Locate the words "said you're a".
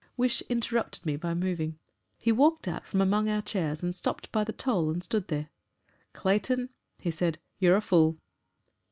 7.11-7.81